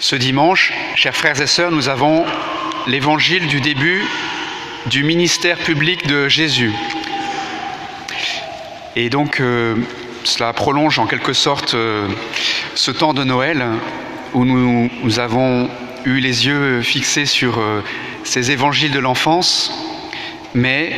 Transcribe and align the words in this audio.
Ce 0.00 0.14
dimanche, 0.14 0.72
chers 0.94 1.16
frères 1.16 1.40
et 1.40 1.48
sœurs, 1.48 1.72
nous 1.72 1.88
avons 1.88 2.24
l'évangile 2.86 3.48
du 3.48 3.60
début 3.60 4.04
du 4.86 5.02
ministère 5.02 5.58
public 5.58 6.06
de 6.06 6.28
Jésus. 6.28 6.72
Et 8.94 9.10
donc, 9.10 9.40
euh, 9.40 9.74
cela 10.22 10.52
prolonge 10.52 11.00
en 11.00 11.06
quelque 11.06 11.32
sorte 11.32 11.74
euh, 11.74 12.06
ce 12.76 12.92
temps 12.92 13.12
de 13.12 13.24
Noël 13.24 13.66
où 14.34 14.44
nous, 14.44 15.18
avons 15.18 15.68
eu 16.04 16.20
les 16.20 16.46
yeux 16.46 16.80
fixés 16.82 17.26
sur 17.26 17.58
euh, 17.58 17.82
ces 18.22 18.52
évangiles 18.52 18.92
de 18.92 19.00
l'enfance, 19.00 19.72
mais 20.54 20.92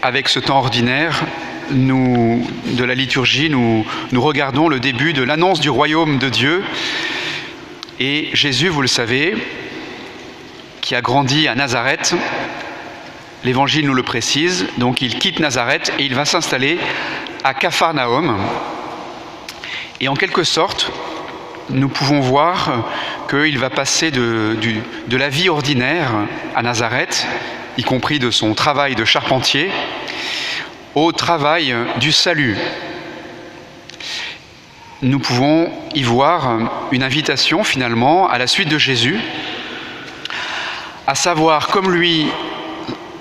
avec 0.00 0.30
ce 0.30 0.40
temps 0.40 0.60
ordinaire, 0.60 1.24
nous, 1.72 2.46
de 2.72 2.84
la 2.84 2.94
liturgie, 2.94 3.50
nous 3.50 3.84
regardons 4.12 4.68
le 4.68 4.80
début 4.80 5.12
de 5.12 5.22
l'annonce 5.22 5.60
du 5.60 5.68
royaume 5.68 6.16
de 6.16 6.30
Dieu. 6.30 6.64
Et 8.00 8.30
Jésus, 8.32 8.68
vous 8.68 8.82
le 8.82 8.88
savez, 8.88 9.36
qui 10.80 10.96
a 10.96 11.00
grandi 11.00 11.46
à 11.46 11.54
Nazareth, 11.54 12.14
l'évangile 13.44 13.86
nous 13.86 13.94
le 13.94 14.02
précise, 14.02 14.66
donc 14.78 15.00
il 15.00 15.18
quitte 15.20 15.38
Nazareth 15.38 15.92
et 16.00 16.04
il 16.04 16.14
va 16.14 16.24
s'installer 16.24 16.78
à 17.44 17.54
Capharnaüm. 17.54 18.36
Et 20.00 20.08
en 20.08 20.16
quelque 20.16 20.42
sorte, 20.42 20.90
nous 21.70 21.88
pouvons 21.88 22.18
voir 22.18 22.84
qu'il 23.30 23.58
va 23.58 23.70
passer 23.70 24.10
de, 24.10 24.56
la 25.10 25.28
vie 25.28 25.48
ordinaire 25.48 26.10
à 26.56 26.62
Nazareth, 26.62 27.28
y 27.78 27.84
compris 27.84 28.18
de 28.18 28.32
son 28.32 28.54
travail 28.54 28.96
de 28.96 29.04
charpentier, 29.04 29.70
au 30.96 31.12
travail 31.12 31.76
du 32.00 32.10
salut. 32.10 32.56
Nous 35.04 35.18
pouvons 35.18 35.70
y 35.94 36.02
voir 36.02 36.60
une 36.90 37.02
invitation 37.02 37.62
finalement 37.62 38.26
à 38.30 38.38
la 38.38 38.46
suite 38.46 38.70
de 38.70 38.78
Jésus, 38.78 39.20
à 41.06 41.14
savoir 41.14 41.66
comme 41.66 41.92
lui 41.92 42.24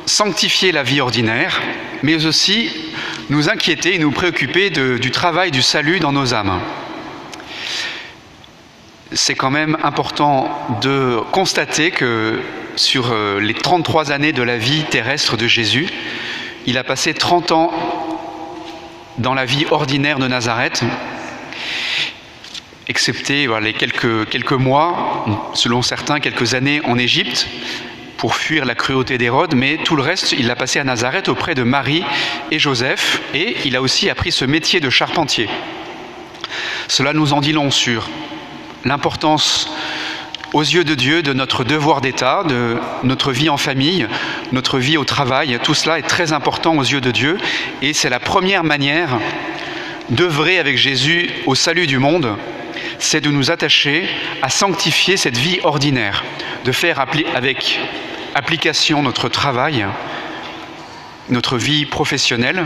sanctifier 0.05 0.71
la 0.71 0.83
vie 0.83 1.01
ordinaire, 1.01 1.61
mais 2.01 2.25
aussi 2.25 2.69
nous 3.29 3.49
inquiéter 3.49 3.95
et 3.95 3.99
nous 3.99 4.11
préoccuper 4.11 4.69
du 4.69 5.11
travail 5.11 5.51
du 5.51 5.61
salut 5.61 5.99
dans 5.99 6.13
nos 6.13 6.33
âmes. 6.33 6.61
C'est 9.11 9.35
quand 9.35 9.51
même 9.51 9.77
important 9.83 10.49
de 10.81 11.19
constater 11.33 11.91
que 11.91 12.39
sur 12.77 13.11
euh, 13.11 13.41
les 13.41 13.53
33 13.53 14.13
années 14.13 14.31
de 14.31 14.41
la 14.41 14.57
vie 14.57 14.83
terrestre 14.83 15.35
de 15.35 15.47
Jésus, 15.47 15.89
il 16.65 16.77
a 16.77 16.85
passé 16.85 17.13
30 17.13 17.51
ans 17.51 17.73
dans 19.17 19.33
la 19.33 19.43
vie 19.43 19.65
ordinaire 19.69 20.17
de 20.17 20.27
Nazareth, 20.27 20.83
excepté 22.93 23.47
les 23.59 23.73
quelques, 23.73 24.29
quelques 24.29 24.51
mois, 24.51 25.25
selon 25.55 25.81
certains, 25.81 26.19
quelques 26.19 26.53
années 26.53 26.79
en 26.83 26.99
Égypte, 26.99 27.47
pour 28.17 28.35
fuir 28.35 28.65
la 28.65 28.75
cruauté 28.75 29.17
d'Hérode, 29.17 29.55
mais 29.55 29.79
tout 29.83 29.95
le 29.95 30.03
reste, 30.03 30.33
il 30.33 30.45
l'a 30.45 30.55
passé 30.55 30.77
à 30.77 30.83
Nazareth 30.83 31.27
auprès 31.27 31.55
de 31.55 31.63
Marie 31.63 32.03
et 32.51 32.59
Joseph, 32.59 33.19
et 33.33 33.57
il 33.65 33.75
a 33.75 33.81
aussi 33.81 34.11
appris 34.11 34.31
ce 34.31 34.45
métier 34.45 34.79
de 34.79 34.91
charpentier. 34.91 35.49
Cela 36.87 37.13
nous 37.13 37.33
en 37.33 37.41
dit 37.41 37.51
long 37.51 37.71
sur 37.71 38.07
l'importance 38.85 39.71
aux 40.53 40.61
yeux 40.61 40.83
de 40.83 40.93
Dieu 40.93 41.23
de 41.23 41.33
notre 41.33 41.63
devoir 41.63 41.99
d'État, 41.99 42.43
de 42.47 42.77
notre 43.01 43.31
vie 43.31 43.49
en 43.49 43.57
famille, 43.57 44.07
notre 44.51 44.77
vie 44.77 44.97
au 44.97 45.03
travail. 45.03 45.57
Tout 45.63 45.73
cela 45.73 45.97
est 45.97 46.07
très 46.07 46.31
important 46.31 46.77
aux 46.77 46.83
yeux 46.83 47.01
de 47.01 47.09
Dieu 47.09 47.39
et 47.81 47.93
c'est 47.93 48.11
la 48.11 48.19
première 48.19 48.63
manière 48.63 49.17
d'œuvrer 50.11 50.59
avec 50.59 50.77
Jésus 50.77 51.31
au 51.47 51.55
salut 51.55 51.87
du 51.87 51.97
monde, 51.97 52.37
c'est 53.03 53.21
de 53.21 53.29
nous 53.29 53.51
attacher 53.51 54.07
à 54.41 54.49
sanctifier 54.49 55.17
cette 55.17 55.37
vie 55.37 55.59
ordinaire, 55.63 56.23
de 56.63 56.71
faire 56.71 56.99
avec 56.99 57.79
application 58.33 59.03
notre 59.03 59.27
travail, 59.27 59.85
notre 61.29 61.57
vie 61.57 61.85
professionnelle, 61.85 62.65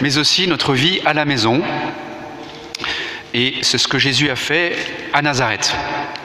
mais 0.00 0.18
aussi 0.18 0.48
notre 0.48 0.74
vie 0.74 1.00
à 1.04 1.14
la 1.14 1.24
maison. 1.24 1.62
Et 3.34 3.54
c'est 3.62 3.78
ce 3.78 3.86
que 3.86 3.98
Jésus 3.98 4.30
a 4.30 4.36
fait 4.36 4.76
à 5.12 5.22
Nazareth. 5.22 5.74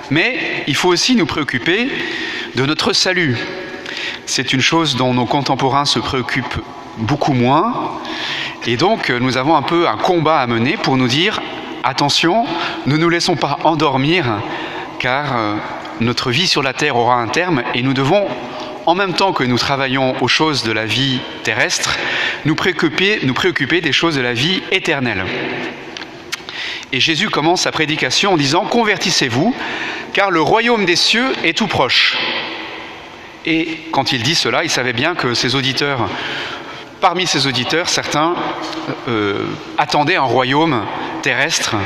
Mais 0.09 0.63
il 0.67 0.75
faut 0.75 0.89
aussi 0.89 1.15
nous 1.15 1.27
préoccuper 1.27 1.89
de 2.55 2.65
notre 2.65 2.91
salut. 2.91 3.37
C'est 4.25 4.51
une 4.51 4.61
chose 4.61 4.95
dont 4.95 5.13
nos 5.13 5.25
contemporains 5.25 5.85
se 5.85 5.99
préoccupent 5.99 6.61
beaucoup 6.97 7.33
moins. 7.33 7.99
Et 8.65 8.77
donc 8.77 9.11
nous 9.11 9.37
avons 9.37 9.55
un 9.55 9.61
peu 9.61 9.87
un 9.87 9.97
combat 9.97 10.39
à 10.39 10.47
mener 10.47 10.75
pour 10.75 10.97
nous 10.97 11.07
dire, 11.07 11.39
attention, 11.83 12.45
ne 12.85 12.97
nous 12.97 13.09
laissons 13.09 13.35
pas 13.35 13.59
endormir, 13.63 14.25
car 14.99 15.37
euh, 15.37 15.55
notre 15.99 16.31
vie 16.31 16.47
sur 16.47 16.63
la 16.63 16.73
terre 16.73 16.95
aura 16.95 17.15
un 17.15 17.27
terme 17.27 17.63
et 17.73 17.83
nous 17.83 17.93
devons, 17.93 18.25
en 18.85 18.95
même 18.95 19.13
temps 19.13 19.33
que 19.33 19.43
nous 19.43 19.57
travaillons 19.57 20.15
aux 20.21 20.27
choses 20.27 20.63
de 20.63 20.71
la 20.71 20.85
vie 20.85 21.19
terrestre, 21.43 21.97
nous 22.45 22.55
préoccuper, 22.55 23.81
des 23.81 23.91
choses 23.91 24.15
de 24.15 24.21
la 24.21 24.33
vie 24.33 24.61
éternelle. 24.71 25.25
Et 26.91 26.99
Jésus 26.99 27.29
commence 27.29 27.61
sa 27.61 27.71
prédication 27.71 28.33
en 28.33 28.37
disant 28.37 28.65
Convertissez-vous, 28.65 29.55
car 30.13 30.31
le 30.31 30.41
royaume 30.41 30.85
des 30.85 30.95
cieux 30.95 31.33
est 31.43 31.57
tout 31.57 31.67
proche. 31.67 32.17
Et 33.45 33.79
quand 33.91 34.11
il 34.13 34.23
dit 34.23 34.35
cela, 34.35 34.63
il 34.63 34.69
savait 34.69 34.93
bien 34.93 35.15
que 35.15 35.33
ses 35.33 35.55
auditeurs, 35.55 36.07
parmi 37.01 37.27
ses 37.27 37.47
auditeurs, 37.47 37.89
certains 37.89 38.35
euh, 39.09 39.45
attendaient 39.77 40.15
un 40.15 40.21
royaume 40.21 40.85
terrestre, 41.23 41.77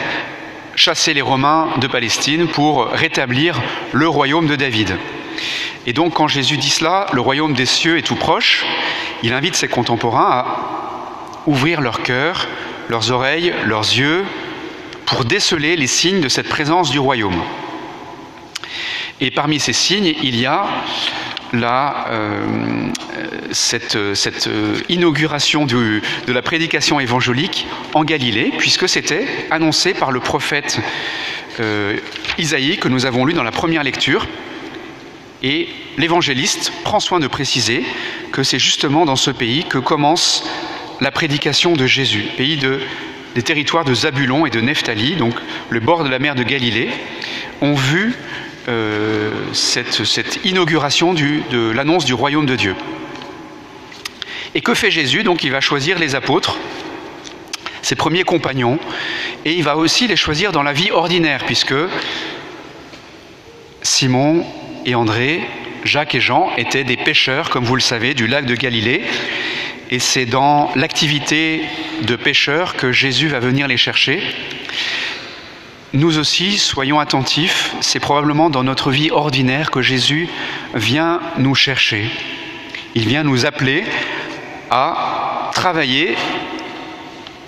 chasser 0.75 1.13
les 1.13 1.21
Romains 1.21 1.69
de 1.77 1.85
Palestine 1.85 2.47
pour 2.47 2.87
rétablir 2.87 3.61
le 3.93 4.09
royaume 4.09 4.47
de 4.47 4.55
David. 4.55 4.97
Et 5.85 5.93
donc 5.93 6.15
quand 6.15 6.27
Jésus 6.27 6.57
dit 6.57 6.71
cela, 6.71 7.05
le 7.13 7.21
royaume 7.21 7.53
des 7.53 7.67
cieux 7.67 7.99
est 7.99 8.01
tout 8.01 8.15
proche, 8.15 8.65
il 9.21 9.33
invite 9.33 9.55
ses 9.55 9.67
contemporains 9.67 10.29
à 10.29 10.45
ouvrir 11.45 11.81
leur 11.81 12.01
cœur, 12.01 12.47
leurs 12.89 13.11
oreilles, 13.11 13.53
leurs 13.65 13.83
yeux, 13.83 14.25
pour 15.05 15.23
déceler 15.23 15.75
les 15.75 15.87
signes 15.87 16.19
de 16.19 16.29
cette 16.29 16.49
présence 16.49 16.89
du 16.89 16.99
royaume. 16.99 17.39
Et 19.21 19.29
parmi 19.29 19.59
ces 19.59 19.73
signes, 19.73 20.15
il 20.23 20.35
y 20.35 20.47
a 20.47 20.65
euh, 21.53 22.45
cette, 23.51 23.97
cette, 24.13 24.49
inauguration 24.89 25.65
du, 25.65 26.01
de 26.27 26.33
la 26.33 26.41
prédication 26.41 26.99
évangélique 26.99 27.67
en 27.93 28.03
Galilée, 28.03 28.51
puisque 28.57 28.89
c'était 28.89 29.25
annoncé 29.51 29.93
par 29.93 30.11
le 30.11 30.19
prophète 30.19 30.79
euh, 31.59 31.97
Isaïe 32.37 32.77
que 32.77 32.87
nous 32.87 33.05
avons 33.05 33.25
lu 33.25 33.33
dans 33.33 33.43
la 33.43 33.51
première 33.51 33.83
lecture. 33.83 34.27
Et 35.43 35.69
l'évangéliste 35.97 36.73
prend 36.83 36.99
soin 36.99 37.19
de 37.19 37.27
préciser 37.27 37.83
que 38.31 38.43
c'est 38.43 38.59
justement 38.59 39.05
dans 39.05 39.15
ce 39.15 39.31
pays 39.31 39.63
que 39.63 39.77
commence 39.77 40.43
la 40.99 41.11
prédication 41.11 41.73
de 41.73 41.85
Jésus, 41.85 42.25
pays 42.37 42.57
de 42.57 42.79
des 43.35 43.43
territoires 43.43 43.85
de 43.85 43.93
Zabulon 43.93 44.47
et 44.47 44.49
de 44.49 44.59
Nephtali, 44.61 45.15
donc 45.15 45.35
le 45.69 45.79
bord 45.79 46.03
de 46.03 46.09
la 46.09 46.17
mer 46.17 46.33
de 46.33 46.41
Galilée, 46.41 46.89
ont 47.61 47.75
vu 47.75 48.15
euh, 48.15 48.26
cette, 49.53 50.39
inauguration 50.45 51.13
de 51.13 51.71
l'annonce 51.71 52.05
du 52.05 52.13
royaume 52.13 52.45
de 52.45 52.55
Dieu. 52.55 52.75
Et 54.55 54.61
que 54.61 54.73
fait 54.73 54.91
Jésus? 54.91 55.23
Donc 55.23 55.43
il 55.43 55.51
va 55.51 55.61
choisir 55.61 55.99
les 55.99 56.15
apôtres, 56.15 56.57
ses 57.81 57.95
premiers 57.95 58.23
compagnons, 58.23 58.79
et 59.45 59.53
il 59.53 59.63
va 59.63 59.77
aussi 59.77 60.07
les 60.07 60.15
choisir 60.15 60.51
dans 60.51 60.63
la 60.63 60.73
vie 60.73 60.91
ordinaire, 60.91 61.43
puisque 61.45 61.75
Simon 63.81 64.45
et 64.85 64.95
André, 64.95 65.41
Jacques 65.83 66.15
et 66.15 66.21
Jean 66.21 66.51
étaient 66.57 66.83
des 66.83 66.97
pêcheurs, 66.97 67.49
comme 67.49 67.63
vous 67.63 67.75
le 67.75 67.81
savez, 67.81 68.13
du 68.13 68.27
lac 68.27 68.45
de 68.45 68.55
Galilée, 68.55 69.03
et 69.89 69.99
c'est 69.99 70.25
dans 70.25 70.69
l'activité 70.75 71.61
de 72.01 72.15
pêcheurs 72.15 72.75
que 72.75 72.91
Jésus 72.91 73.27
va 73.27 73.39
venir 73.39 73.67
les 73.67 73.77
chercher. 73.77 74.21
Nous 75.93 76.17
aussi, 76.17 76.57
soyons 76.57 76.99
attentifs, 76.99 77.73
c'est 77.79 78.01
probablement 78.01 78.49
dans 78.49 78.63
notre 78.63 78.91
vie 78.91 79.09
ordinaire 79.09 79.71
que 79.71 79.81
Jésus 79.81 80.27
vient 80.73 81.21
nous 81.37 81.55
chercher. 81.55 82.11
Il 82.93 83.07
vient 83.07 83.23
nous 83.23 83.45
appeler 83.45 83.85
à 84.69 85.49
travailler 85.53 86.17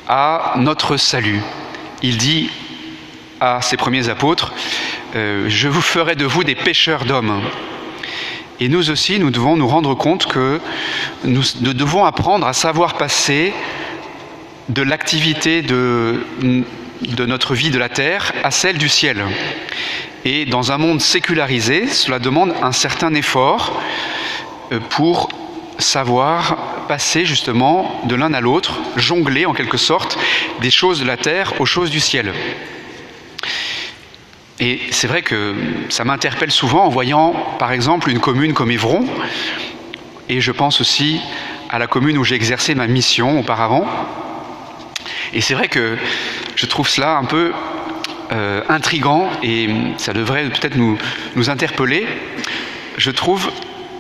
à 0.08 0.54
notre 0.56 0.96
salut. 0.96 1.42
Il 2.02 2.18
dit 2.18 2.50
à 3.42 3.62
ses 3.62 3.76
premiers 3.76 4.08
apôtres, 4.08 4.54
euh, 5.16 5.50
je 5.50 5.68
vous 5.68 5.82
ferai 5.82 6.16
de 6.16 6.26
vous 6.26 6.46
des 6.46 6.56
pêcheurs 6.56 7.04
d'hommes. 7.04 7.42
Et 8.62 8.70
nous 8.70 8.90
aussi, 8.90 9.20
nous 9.20 9.32
devons 9.32 9.58
nous 9.58 9.68
rendre 9.68 9.96
compte 9.96 10.28
que 10.28 10.62
nous, 11.26 11.44
nous 11.60 11.74
devons 11.74 12.06
apprendre 12.06 12.48
à 12.48 12.54
savoir 12.54 12.96
passer 12.96 13.54
de 14.70 14.82
l'activité 14.82 15.62
de, 15.62 16.24
de 17.02 17.26
notre 17.26 17.56
vie 17.56 17.70
de 17.70 17.78
la 17.78 17.90
terre 17.90 18.34
à 18.44 18.52
celle 18.52 18.78
du 18.78 18.90
ciel. 18.90 19.24
Et 20.26 20.46
dans 20.46 20.72
un 20.72 20.78
monde 20.78 21.02
sécularisé, 21.02 21.88
cela 21.88 22.20
demande 22.20 22.54
un 22.62 22.72
certain 22.72 23.14
effort 23.14 23.82
euh, 24.72 24.80
pour 24.90 25.30
savoir 25.78 26.58
passer 26.90 27.26
justement 27.26 28.02
de 28.06 28.16
l'un 28.16 28.34
à 28.34 28.42
l'autre, 28.42 28.80
jongler 28.98 29.46
en 29.46 29.54
quelque 29.54 29.78
sorte 29.78 30.18
des 30.60 30.72
choses 30.72 31.00
de 31.00 31.06
la 31.06 31.16
terre 31.16 31.54
aux 31.60 31.66
choses 31.66 31.90
du 31.90 32.00
ciel. 32.00 32.34
Et 34.60 34.82
c'est 34.92 35.08
vrai 35.08 35.22
que 35.22 35.56
ça 35.88 36.04
m'interpelle 36.04 36.52
souvent 36.52 36.84
en 36.84 36.90
voyant, 36.90 37.34
par 37.60 37.72
exemple, 37.72 38.10
une 38.10 38.20
commune 38.20 38.54
comme 38.54 38.72
Évron, 38.72 39.06
et 40.28 40.42
je 40.42 40.52
pense 40.52 40.82
aussi 40.82 41.22
à 41.70 41.80
la 41.80 41.88
commune 41.88 42.18
où 42.18 42.26
j'ai 42.26 42.36
exercé 42.36 42.76
ma 42.76 42.88
mission 42.88 43.40
auparavant. 43.40 43.88
Et 45.34 45.42
c'est 45.42 45.54
vrai 45.54 45.68
que 45.68 45.98
je 46.56 46.66
trouve 46.66 46.90
cela 46.90 47.18
un 47.18 47.26
peu 47.26 47.52
euh, 48.32 48.62
intrigant 48.70 49.30
et 49.44 49.70
ça 49.98 50.14
devrait 50.14 50.50
peut-être 50.50 50.76
nous, 50.76 50.98
nous, 51.36 51.50
interpeller. 51.50 52.08
Je 52.98 53.12
trouve 53.12 53.50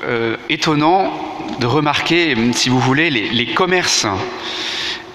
euh, 0.03 0.37
étonnant 0.49 1.13
de 1.59 1.65
remarquer, 1.65 2.35
si 2.53 2.69
vous 2.69 2.79
voulez, 2.79 3.09
les, 3.09 3.45
commerces, 3.47 4.07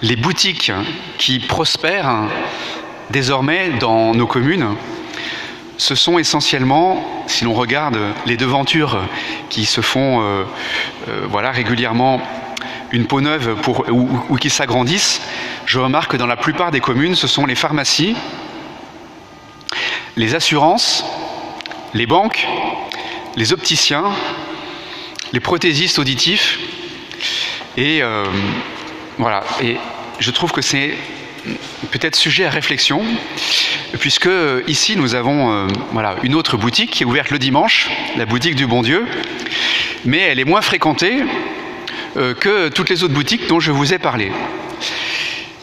les 0.01 0.15
boutiques 0.15 0.71
qui 1.17 1.39
prospèrent 1.39 2.29
désormais 3.09 3.69
dans 3.79 4.13
nos 4.13 4.27
communes 4.27 4.75
ce 5.77 5.95
sont 5.95 6.17
essentiellement, 6.17 7.03
si 7.27 7.43
l'on 7.43 7.53
regarde 7.53 7.97
les 8.25 8.37
devantures 8.37 9.01
qui 9.49 9.65
se 9.65 9.81
font 9.81 10.21
euh, 10.21 10.43
euh, 11.09 11.25
voilà, 11.29 11.51
régulièrement 11.51 12.21
une 12.91 13.05
peau 13.05 13.19
neuve 13.19 13.55
pour, 13.61 13.85
ou, 13.89 14.37
qui 14.37 14.49
s'agrandissent, 14.49 15.21
je 15.65 15.79
remarque 15.79 16.11
que 16.11 16.17
dans 16.17 16.27
la 16.27 16.37
plupart 16.37 16.71
des 16.71 16.79
communes, 16.79 17.15
ce 17.15 17.27
sont 17.27 17.45
les 17.45 17.55
pharmacies, 17.55 18.15
les 20.15 20.35
assurances, 20.35 21.03
les 21.93 22.05
banques, 22.05 22.47
les 23.35 23.51
opticiens, 23.51 24.05
les 25.33 25.39
prothésistes 25.39 25.97
auditifs. 25.97 26.59
Et 27.77 28.01
euh, 28.01 28.25
voilà. 29.17 29.43
Et 29.61 29.77
je 30.19 30.31
trouve 30.31 30.51
que 30.51 30.61
c'est 30.61 30.95
peut-être 31.91 32.15
sujet 32.15 32.45
à 32.45 32.49
réflexion, 32.49 33.03
puisque 33.99 34.27
euh, 34.27 34.61
ici 34.67 34.95
nous 34.95 35.15
avons 35.15 35.51
euh, 35.51 35.67
voilà, 35.91 36.15
une 36.23 36.35
autre 36.35 36.57
boutique 36.57 36.91
qui 36.91 37.03
est 37.03 37.05
ouverte 37.05 37.31
le 37.31 37.39
dimanche, 37.39 37.89
la 38.17 38.25
boutique 38.25 38.55
du 38.55 38.67
bon 38.67 38.81
Dieu, 38.81 39.05
mais 40.05 40.19
elle 40.19 40.39
est 40.39 40.45
moins 40.45 40.61
fréquentée 40.61 41.23
que 42.39 42.69
toutes 42.69 42.89
les 42.89 43.03
autres 43.03 43.13
boutiques 43.13 43.47
dont 43.47 43.59
je 43.59 43.73
vous 43.73 43.93
ai 43.93 43.99
parlé. 43.99 44.31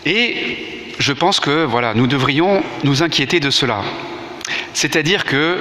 Et 0.06 0.94
je 0.98 1.12
pense 1.12 1.40
que 1.40 1.64
voilà, 1.64 1.94
nous 1.94 2.06
devrions 2.06 2.62
nous 2.84 3.02
inquiéter 3.02 3.40
de 3.40 3.50
cela. 3.50 3.82
C'est-à-dire 4.74 5.24
que 5.24 5.58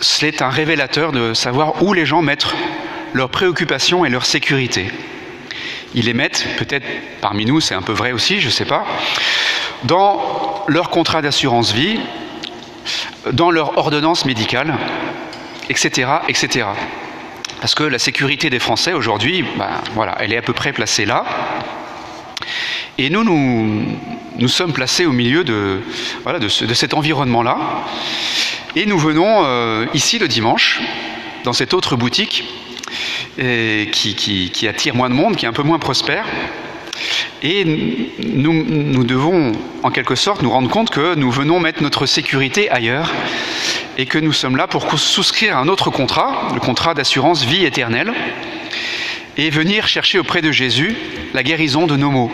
c'est 0.00 0.42
un 0.42 0.50
révélateur 0.50 1.12
de 1.12 1.34
savoir 1.34 1.82
où 1.82 1.92
les 1.92 2.06
gens 2.06 2.22
mettent 2.22 2.46
leurs 3.12 3.30
préoccupations 3.30 4.04
et 4.04 4.08
leur 4.08 4.24
sécurité 4.24 4.90
ils 5.94 6.06
les 6.06 6.14
mettent, 6.14 6.46
peut-être 6.56 6.86
parmi 7.20 7.44
nous, 7.44 7.60
c'est 7.60 7.74
un 7.74 7.82
peu 7.82 7.92
vrai 7.92 8.12
aussi, 8.12 8.40
je 8.40 8.46
ne 8.46 8.52
sais 8.52 8.64
pas, 8.64 8.84
dans 9.84 10.64
leur 10.68 10.90
contrat 10.90 11.22
d'assurance 11.22 11.72
vie, 11.72 11.98
dans 13.32 13.50
leur 13.50 13.76
ordonnance 13.78 14.24
médicale, 14.24 14.74
etc., 15.68 16.10
etc. 16.28 16.66
Parce 17.60 17.74
que 17.74 17.82
la 17.82 17.98
sécurité 17.98 18.50
des 18.50 18.58
Français 18.58 18.92
aujourd'hui, 18.92 19.44
ben, 19.56 19.68
voilà, 19.94 20.16
elle 20.20 20.32
est 20.32 20.36
à 20.36 20.42
peu 20.42 20.52
près 20.52 20.72
placée 20.72 21.04
là. 21.04 21.24
Et 23.02 23.08
nous, 23.08 23.24
nous, 23.24 24.48
sommes 24.48 24.74
placés 24.74 25.06
au 25.06 25.12
milieu 25.12 25.42
de, 25.42 25.80
voilà, 26.22 26.38
de, 26.38 26.48
cet 26.48 26.92
environnement-là. 26.92 27.56
Et 28.76 28.84
nous 28.84 28.98
venons 28.98 29.42
euh, 29.42 29.86
ici 29.94 30.18
le 30.18 30.28
dimanche, 30.28 30.82
dans 31.44 31.54
cette 31.54 31.72
autre 31.72 31.96
boutique, 31.96 32.44
qui, 33.38 34.68
attire 34.68 34.94
moins 34.94 35.08
de 35.08 35.14
monde, 35.14 35.36
qui 35.36 35.46
est 35.46 35.48
un 35.48 35.54
peu 35.54 35.62
moins 35.62 35.78
prospère. 35.78 36.26
Et 37.42 37.64
nous, 38.18 38.66
nous, 38.68 39.04
devons, 39.04 39.52
en 39.82 39.90
quelque 39.90 40.14
sorte, 40.14 40.42
nous 40.42 40.50
rendre 40.50 40.68
compte 40.68 40.90
que 40.90 41.14
nous 41.14 41.30
venons 41.30 41.58
mettre 41.58 41.82
notre 41.82 42.04
sécurité 42.04 42.68
ailleurs 42.68 43.10
et 43.96 44.04
que 44.04 44.18
nous 44.18 44.34
sommes 44.34 44.58
là 44.58 44.66
pour 44.66 44.98
souscrire 44.98 45.56
un 45.56 45.68
autre 45.68 45.88
contrat, 45.88 46.48
le 46.52 46.60
contrat 46.60 46.92
d'assurance 46.92 47.46
vie 47.46 47.64
éternelle, 47.64 48.12
et 49.38 49.48
venir 49.48 49.88
chercher 49.88 50.18
auprès 50.18 50.42
de 50.42 50.52
Jésus 50.52 50.94
la 51.32 51.42
guérison 51.42 51.86
de 51.86 51.96
nos 51.96 52.10
maux, 52.10 52.30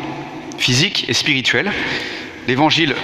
physiques 0.58 1.06
et 1.08 1.14
spirituels. 1.14 1.72
L'évangile 2.48 2.94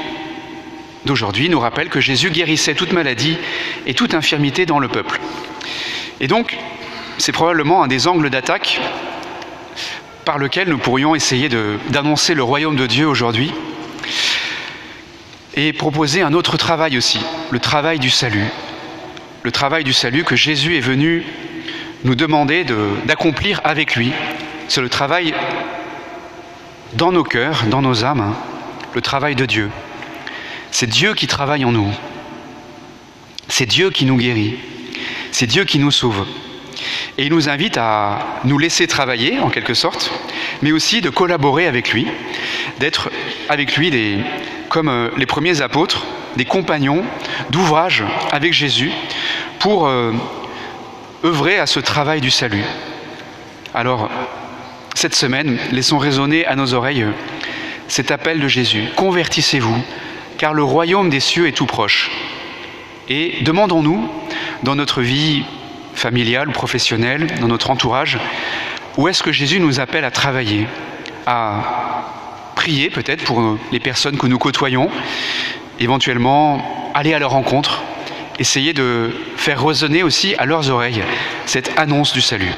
d'aujourd'hui 1.05 1.49
nous 1.49 1.61
rappelle 1.61 1.89
que 1.89 2.01
Jésus 2.01 2.31
guérissait 2.31 2.75
toute 2.75 2.93
maladie 2.93 3.37
et 3.87 3.95
toute 3.95 4.15
infirmité 4.15 4.67
dans 4.67 4.79
le 4.79 4.89
peuple. 4.89 5.21
Et 6.21 6.29
donc, 6.29 6.57
c'est 7.19 7.33
probablement 7.33 7.83
un 7.83 7.89
des 7.89 8.07
angles 8.07 8.31
d'attaque 8.31 8.81
par 10.25 10.39
lequel 10.39 10.69
nous 10.69 10.79
pourrions 10.79 11.15
essayer 11.15 11.49
d'annoncer 11.91 12.35
le 12.35 12.43
royaume 12.43 12.77
de 12.77 12.87
Dieu 12.87 13.07
aujourd'hui 13.07 13.53
et 15.55 15.73
proposer 15.73 16.23
un 16.23 16.33
autre 16.33 16.57
travail 16.57 16.97
aussi, 16.97 17.21
le 17.51 17.59
travail 17.59 17.99
du 17.99 18.11
salut. 18.11 18.47
Le 19.43 19.51
travail 19.51 19.83
du 19.83 19.93
salut 19.93 20.23
que 20.23 20.37
Jésus 20.37 20.77
est 20.77 20.81
venu 20.81 21.25
nous 22.05 22.15
demander 22.15 22.65
d'accomplir 23.07 23.61
avec 23.65 23.97
lui. 23.97 24.13
C'est 24.69 24.81
le 24.81 24.89
travail 24.89 25.35
dans 26.95 27.13
nos 27.13 27.25
cœurs, 27.25 27.65
dans 27.67 27.83
nos 27.83 28.05
âmes, 28.05 28.21
hein, 28.21 28.35
le 28.95 29.01
travail 29.01 29.35
de 29.35 29.47
Dieu. 29.47 29.71
C'est 30.71 30.87
Dieu 30.87 31.15
qui 31.15 31.27
travaille 31.27 31.65
en 31.65 31.73
nous. 31.73 31.93
C'est 33.49 33.67
Dieu 33.67 33.91
qui 33.91 34.05
nous 34.05 34.17
guérit. 34.17 34.59
C'est 35.31 35.47
Dieu 35.47 35.65
qui 35.65 35.79
nous 35.79 35.91
sauve. 35.91 36.27
Et 37.19 37.27
il 37.27 37.33
nous 37.33 37.49
invite 37.49 37.77
à 37.77 38.41
nous 38.45 38.59
laisser 38.59 38.87
travailler, 38.87 39.39
en 39.39 39.51
quelque 39.51 39.75
sorte, 39.75 40.11
mais 40.63 40.73
aussi 40.73 41.01
de 41.01 41.11
collaborer 41.11 41.67
avec 41.67 41.93
lui, 41.93 42.07
d'être 42.81 43.11
avec 43.49 43.77
lui 43.77 44.23
comme 44.69 44.89
euh, 44.89 45.11
les 45.17 45.27
premiers 45.27 45.61
apôtres, 45.61 46.07
des 46.37 46.47
compagnons 46.47 47.05
d'ouvrage 47.51 48.03
avec 48.31 48.55
Jésus 48.55 48.91
pour 49.59 49.87
euh, 49.87 50.13
œuvrer 51.25 51.59
à 51.59 51.67
ce 51.67 51.81
travail 51.81 52.21
du 52.21 52.31
salut. 52.31 52.65
Alors, 53.75 54.11
cette 54.95 55.15
semaine, 55.15 55.59
laissons 55.73 55.99
résonner 55.99 56.47
à 56.47 56.57
nos 56.57 56.75
oreilles 56.75 57.07
cet 57.89 58.11
appel 58.11 58.41
de 58.41 58.49
Jésus. 58.49 58.85
Convertissez-vous, 58.97 59.83
car 60.39 60.55
le 60.55 60.63
royaume 60.63 61.11
des 61.11 61.21
cieux 61.21 61.47
est 61.47 61.53
tout 61.53 61.67
proche. 61.67 62.11
Et 63.09 63.43
demandons-nous, 63.43 64.09
dans 64.63 64.77
notre 64.77 65.03
vie 65.03 65.45
familiale 65.95 66.49
ou 66.49 66.53
professionnelle, 66.53 67.27
dans 67.41 67.49
notre 67.49 67.71
entourage 67.71 68.19
Où 68.97 69.09
est-ce 69.09 69.23
que 69.23 69.33
Jésus 69.33 69.61
nous 69.61 69.81
appelle 69.81 70.05
à 70.05 70.11
travailler, 70.11 70.67
à 71.27 72.53
prier 72.55 72.91
peut-être 72.91 73.25
pour 73.25 73.59
les 73.73 73.81
personnes 73.81 74.17
que 74.17 74.27
nous 74.27 74.39
côtoyons, 74.39 74.91
éventuellement 75.81 76.91
aller 76.95 77.13
à 77.15 77.19
leur 77.19 77.31
rencontre, 77.31 77.83
essayer 78.39 78.73
de 78.73 79.11
faire 79.37 79.65
résonner 79.65 80.03
aussi 80.03 80.35
à 80.39 80.47
leurs 80.47 80.71
oreilles 80.71 81.03
cette 81.47 81.79
annonce 81.79 82.13
du 82.13 82.21
salut 82.21 82.53